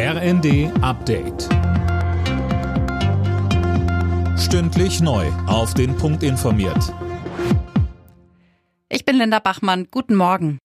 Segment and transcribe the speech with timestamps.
[0.00, 1.48] RND Update.
[4.38, 5.26] Stündlich neu.
[5.48, 6.94] Auf den Punkt informiert.
[8.88, 9.88] Ich bin Linda Bachmann.
[9.90, 10.58] Guten Morgen.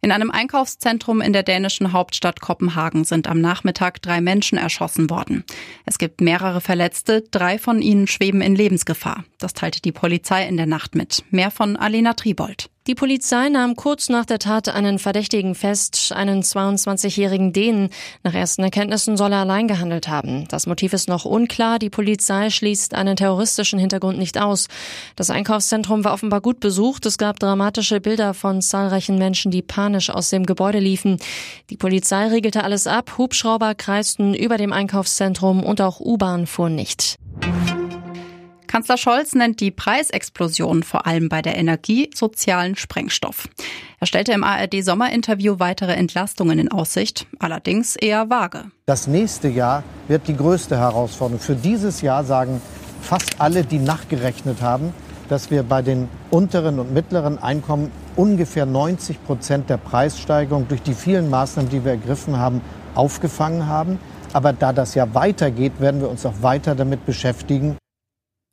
[0.00, 5.44] In einem Einkaufszentrum in der dänischen Hauptstadt Kopenhagen sind am Nachmittag drei Menschen erschossen worden.
[5.84, 9.24] Es gibt mehrere Verletzte, drei von ihnen schweben in Lebensgefahr.
[9.36, 11.24] Das teilte die Polizei in der Nacht mit.
[11.30, 12.70] Mehr von Alena Tribold.
[12.88, 17.90] Die Polizei nahm kurz nach der Tat einen Verdächtigen fest, einen 22-jährigen Dänen.
[18.22, 20.48] Nach ersten Erkenntnissen soll er allein gehandelt haben.
[20.48, 21.78] Das Motiv ist noch unklar.
[21.78, 24.68] Die Polizei schließt einen terroristischen Hintergrund nicht aus.
[25.16, 27.04] Das Einkaufszentrum war offenbar gut besucht.
[27.04, 31.18] Es gab dramatische Bilder von zahlreichen Menschen, die panisch aus dem Gebäude liefen.
[31.68, 33.18] Die Polizei regelte alles ab.
[33.18, 37.18] Hubschrauber kreisten über dem Einkaufszentrum und auch U-Bahn fuhren nicht.
[38.68, 43.48] Kanzler Scholz nennt die Preisexplosion vor allem bei der Energie sozialen Sprengstoff.
[43.98, 48.66] Er stellte im ARD-Sommerinterview weitere Entlastungen in Aussicht, allerdings eher vage.
[48.86, 51.40] Das nächste Jahr wird die größte Herausforderung.
[51.40, 52.60] Für dieses Jahr sagen
[53.00, 54.92] fast alle, die nachgerechnet haben,
[55.28, 60.94] dass wir bei den unteren und mittleren Einkommen ungefähr 90 Prozent der Preissteigerung durch die
[60.94, 62.60] vielen Maßnahmen, die wir ergriffen haben,
[62.94, 63.98] aufgefangen haben.
[64.32, 67.76] Aber da das ja weitergeht, werden wir uns auch weiter damit beschäftigen.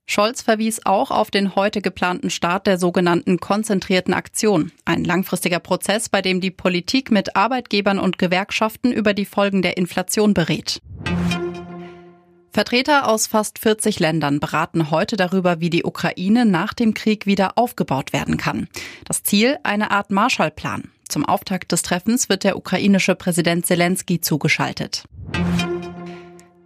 [0.08, 6.10] Scholz verwies auch auf den heute geplanten Start der sogenannten konzentrierten Aktion, ein langfristiger Prozess,
[6.10, 10.80] bei dem die Politik mit Arbeitgebern und Gewerkschaften über die Folgen der Inflation berät.
[12.52, 17.58] Vertreter aus fast 40 Ländern beraten heute darüber, wie die Ukraine nach dem Krieg wieder
[17.58, 18.70] aufgebaut werden kann.
[19.06, 20.92] Das Ziel eine Art Marshallplan.
[21.10, 25.04] Zum Auftakt des Treffens wird der ukrainische Präsident Zelensky zugeschaltet.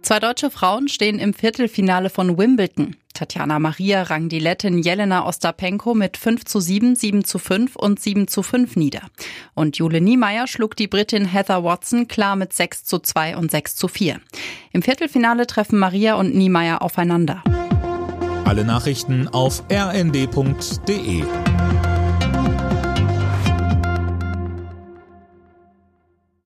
[0.02, 2.96] Zwei deutsche Frauen stehen im Viertelfinale von Wimbledon.
[3.20, 8.00] Tatjana Maria rang die Lettin Jelena Ostapenko mit 5 zu 7, 7 zu 5 und
[8.00, 9.02] 7 zu 5 nieder.
[9.52, 13.76] Und Jule Niemeyer schlug die Britin Heather Watson klar mit 6 zu 2 und 6
[13.76, 14.20] zu 4.
[14.72, 17.44] Im Viertelfinale treffen Maria und Niemeyer aufeinander.
[18.46, 21.22] Alle Nachrichten auf rnd.de